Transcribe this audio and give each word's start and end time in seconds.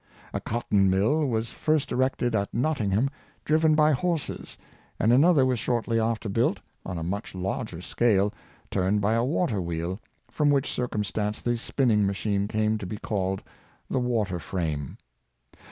A 0.33 0.39
cotton 0.41 0.89
mill 0.89 1.27
was 1.27 1.51
first 1.51 1.91
erected 1.91 2.33
at 2.33 2.51
Nottingham, 2.51 3.07
driven 3.45 3.75
by 3.75 3.91
horses, 3.91 4.57
and 4.99 5.13
another 5.13 5.45
was 5.45 5.59
shortly 5.59 5.99
after 5.99 6.27
built, 6.27 6.59
on 6.83 6.97
a 6.97 7.03
much 7.03 7.35
larger 7.35 7.81
scale, 7.81 8.33
turned 8.71 8.99
by 8.99 9.13
a 9.13 9.23
water 9.23 9.61
wheel, 9.61 9.99
from 10.31 10.49
which 10.49 10.71
circumstance 10.71 11.39
the 11.39 11.55
spinning 11.55 12.07
machine 12.07 12.47
came 12.47 12.79
to 12.79 12.87
be 12.87 12.97
called 12.97 13.43
the 13.91 13.99
water 13.99 14.39
frame. 14.39 14.97